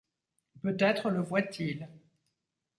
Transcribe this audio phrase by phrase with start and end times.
[0.63, 1.87] Peut-être le voit-il